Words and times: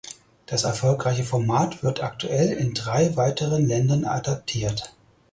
Das 0.47 0.63
erfolgreiche 0.63 1.23
Format 1.23 1.83
wird 1.83 2.01
aktuell 2.01 2.53
in 2.53 2.73
drei 2.73 3.15
weiteren 3.15 3.67
Ländern 3.67 4.03
adaptiert. 4.03 4.95